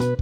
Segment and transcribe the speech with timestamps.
[0.00, 0.16] Halo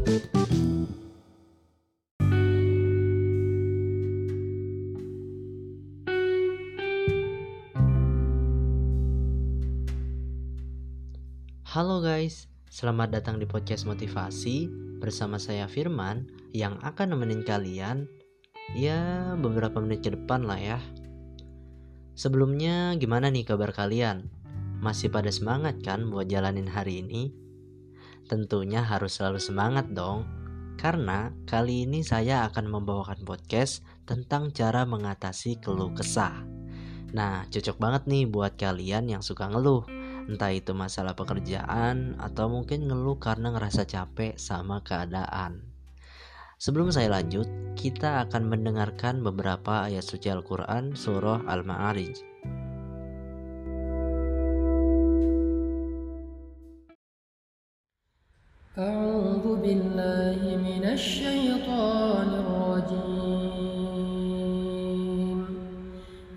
[12.03, 14.67] guys, selamat datang di podcast motivasi
[14.99, 18.11] bersama saya Firman yang akan nemenin kalian
[18.75, 20.83] ya beberapa menit ke depan lah ya.
[22.19, 24.27] Sebelumnya gimana nih kabar kalian?
[24.83, 27.47] Masih pada semangat kan buat jalanin hari ini?
[28.29, 30.29] Tentunya harus selalu semangat dong,
[30.77, 36.45] karena kali ini saya akan membawakan podcast tentang cara mengatasi keluh kesah.
[37.17, 39.89] Nah, cocok banget nih buat kalian yang suka ngeluh
[40.29, 45.65] Entah itu masalah pekerjaan atau mungkin ngeluh karena ngerasa capek sama keadaan.
[46.61, 47.49] Sebelum saya lanjut,
[47.81, 52.28] kita akan mendengarkan beberapa ayat suci Al-Quran surah Al-Ma'arij.
[59.69, 63.49] بالله من الشيطان الرجيم.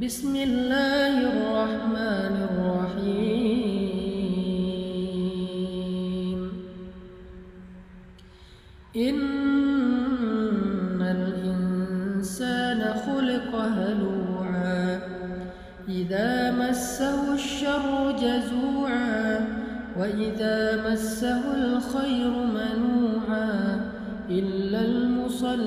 [0.03, 3.59] بسم الله الرحمن الرحيم.
[8.95, 9.21] إن
[11.17, 14.87] الإنسان خلق هلوعا
[15.87, 19.10] إذا مسه الشر جزوعا
[20.01, 23.81] وإذا مسه الخير منوعا
[24.29, 25.61] إلا المصلين.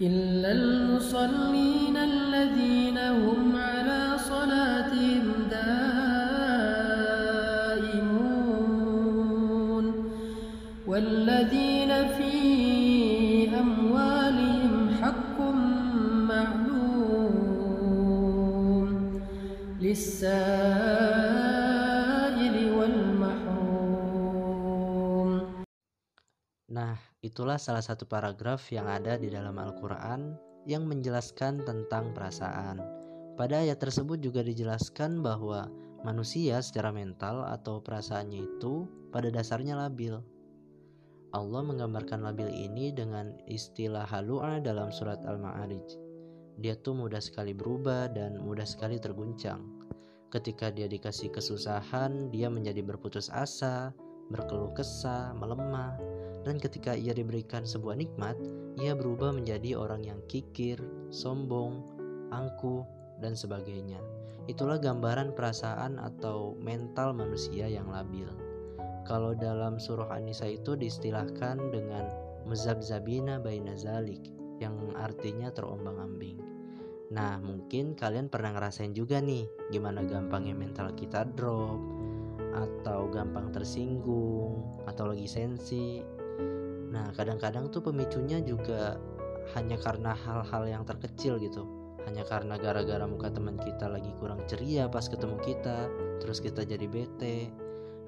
[0.00, 6.24] إلا المصلين الذين هم على صلاتهم دائمون.
[10.86, 11.77] والذين
[26.68, 30.36] Nah, itulah salah satu paragraf yang ada di dalam Al-Quran
[30.68, 32.84] yang menjelaskan tentang perasaan.
[33.40, 35.72] Pada ayat tersebut juga dijelaskan bahwa
[36.04, 40.20] manusia secara mental atau perasaannya itu pada dasarnya labil.
[41.32, 45.88] Allah menggambarkan labil ini dengan istilah halu'a dalam surat Al-Ma'arij.
[46.60, 49.64] Dia tuh mudah sekali berubah dan mudah sekali terguncang.
[50.28, 53.96] Ketika dia dikasih kesusahan, dia menjadi berputus asa,
[54.28, 55.96] berkeluh kesah, melemah,
[56.44, 58.36] dan ketika ia diberikan sebuah nikmat,
[58.78, 60.78] ia berubah menjadi orang yang kikir,
[61.12, 61.82] sombong,
[62.32, 62.84] angkuh,
[63.18, 63.98] dan sebagainya.
[64.48, 68.28] Itulah gambaran perasaan atau mental manusia yang labil.
[69.04, 72.08] Kalau dalam surah An-Nisa itu diistilahkan dengan
[72.48, 76.40] mezabzabina baina zalik yang artinya terombang-ambing.
[77.08, 81.80] Nah, mungkin kalian pernah ngerasain juga nih gimana gampangnya mental kita drop
[82.58, 86.02] atau gampang tersinggung atau lagi sensi.
[86.88, 88.98] Nah, kadang-kadang tuh pemicunya juga
[89.54, 91.64] hanya karena hal-hal yang terkecil gitu.
[92.08, 95.92] Hanya karena gara-gara muka teman kita lagi kurang ceria pas ketemu kita,
[96.24, 97.52] terus kita jadi bete.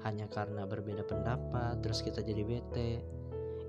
[0.01, 3.05] Hanya karena berbeda pendapat, terus kita jadi bete.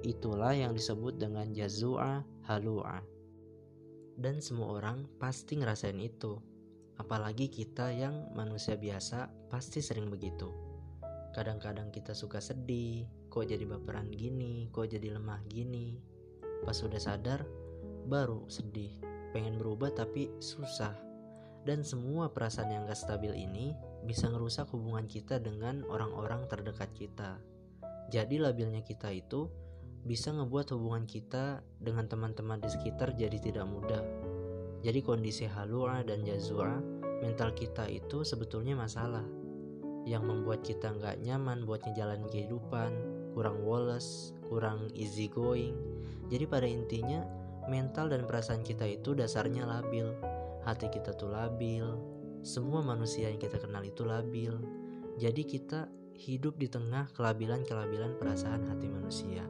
[0.00, 3.04] Itulah yang disebut dengan jazua halua.
[4.16, 6.40] Dan semua orang pasti ngerasain itu.
[6.96, 10.71] Apalagi kita yang manusia biasa pasti sering begitu.
[11.42, 15.98] Kadang-kadang kita suka sedih, kok jadi baperan gini, kok jadi lemah gini.
[16.62, 17.42] Pas udah sadar,
[18.06, 18.94] baru sedih,
[19.34, 20.94] pengen berubah tapi susah.
[21.66, 23.74] Dan semua perasaan yang gak stabil ini
[24.06, 27.42] bisa ngerusak hubungan kita dengan orang-orang terdekat kita.
[28.14, 29.50] Jadi labilnya kita itu
[30.06, 34.06] bisa ngebuat hubungan kita dengan teman-teman di sekitar jadi tidak mudah.
[34.86, 36.78] Jadi kondisi halua dan jazua
[37.18, 39.26] mental kita itu sebetulnya masalah
[40.02, 42.90] yang membuat kita nggak nyaman buat ngejalanin kehidupan,
[43.34, 45.78] kurang woles, kurang easy going.
[46.28, 47.22] Jadi pada intinya
[47.70, 50.10] mental dan perasaan kita itu dasarnya labil.
[50.66, 51.86] Hati kita tuh labil.
[52.42, 54.58] Semua manusia yang kita kenal itu labil.
[55.18, 55.86] Jadi kita
[56.18, 59.42] hidup di tengah kelabilan-kelabilan perasaan hati manusia.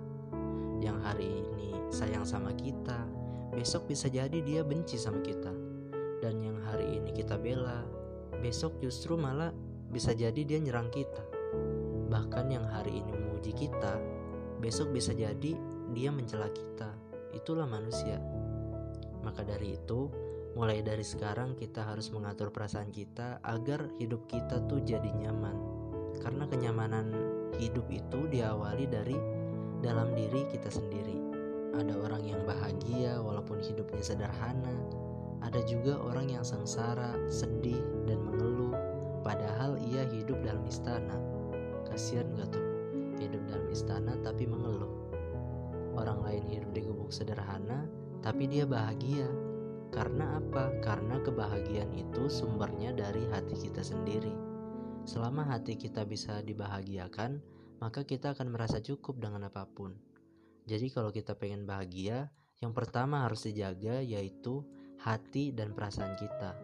[0.83, 3.07] Yang hari ini sayang sama kita,
[3.55, 5.53] besok bisa jadi dia benci sama kita.
[6.21, 7.85] Dan yang hari ini kita bela,
[8.43, 9.55] besok justru malah
[9.93, 11.23] bisa jadi dia nyerang kita.
[12.09, 14.01] Bahkan yang hari ini memuji kita,
[14.59, 15.53] besok bisa jadi
[15.93, 16.89] dia mencela kita.
[17.37, 18.17] Itulah manusia.
[19.21, 20.09] Maka dari itu,
[20.57, 25.57] mulai dari sekarang kita harus mengatur perasaan kita agar hidup kita tuh jadi nyaman.
[26.21, 27.13] Karena kenyamanan
[27.61, 29.17] hidup itu diawali dari
[29.85, 31.21] dalam diri kita sendiri.
[31.73, 34.77] Ada orang yang bahagia walaupun hidupnya sederhana.
[35.43, 38.23] Ada juga orang yang sengsara, sedih, dan
[39.33, 41.17] padahal ia hidup dalam istana.
[41.89, 42.65] kasihan gak tuh
[43.21, 44.93] hidup dalam istana tapi mengeluh
[45.93, 47.85] orang lain hidup di gubuk sederhana
[48.21, 49.29] tapi dia bahagia
[49.93, 50.73] karena apa?
[50.81, 54.33] Karena kebahagiaan itu sumbernya dari hati kita sendiri.
[55.05, 57.45] Selama hati kita bisa dibahagiakan,
[57.77, 59.93] maka kita akan merasa cukup dengan apa pun.
[60.65, 62.33] Jadi kalau kita pengen bahagia,
[62.65, 64.65] yang pertama harus dijaga yaitu
[65.05, 66.57] hati dan perasaan kita.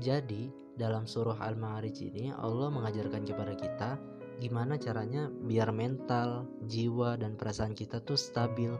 [0.00, 0.48] Jadi,
[0.78, 3.90] dalam surah Al-Ma'arij ini Allah mengajarkan kepada kita
[4.38, 8.70] gimana caranya biar mental, jiwa dan perasaan kita tuh stabil.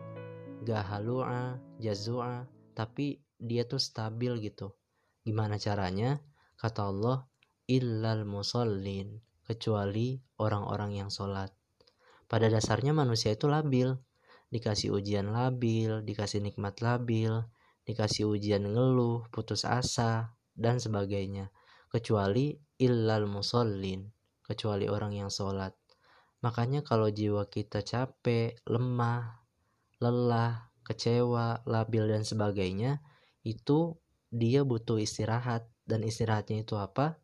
[0.63, 2.47] Gak halua, jazua,
[2.79, 4.79] tapi dia tuh stabil gitu.
[5.27, 6.23] Gimana caranya?
[6.55, 7.27] Kata Allah,
[7.67, 11.51] illal musallin, kecuali orang-orang yang sholat.
[12.31, 13.99] Pada dasarnya manusia itu labil,
[14.55, 17.47] dikasih ujian labil, dikasih nikmat labil,
[17.87, 21.55] dikasih ujian ngeluh, putus asa, dan sebagainya.
[21.89, 24.05] Kecuali illal musallin,
[24.45, 25.73] kecuali orang yang sholat.
[26.45, 29.43] Makanya kalau jiwa kita capek, lemah,
[29.99, 33.03] lelah, kecewa, labil, dan sebagainya,
[33.43, 33.99] itu
[34.31, 35.67] dia butuh istirahat.
[35.89, 37.17] Dan istirahatnya itu apa?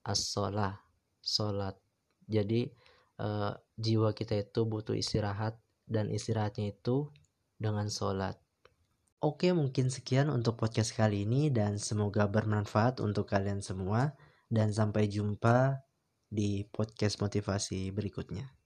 [0.00, 0.80] As-sholah
[1.20, 1.76] sholat.
[2.24, 2.72] Jadi
[3.20, 7.12] uh, jiwa kita itu butuh istirahat dan istirahatnya itu
[7.60, 8.40] dengan sholat
[9.18, 14.14] Oke mungkin sekian untuk podcast kali ini dan semoga bermanfaat untuk kalian semua
[14.46, 15.82] dan sampai jumpa
[16.30, 18.57] di podcast motivasi berikutnya.